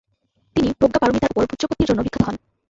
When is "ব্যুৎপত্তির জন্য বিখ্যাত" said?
1.49-2.23